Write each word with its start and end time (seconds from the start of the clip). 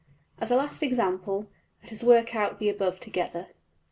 As 0.39 0.49
a 0.49 0.55
last 0.55 0.81
example, 0.81 1.45
let 1.83 1.91
us 1.93 2.01
work 2.03 2.35
out 2.35 2.57
the 2.57 2.69
above 2.69 2.99
together. 2.99 3.49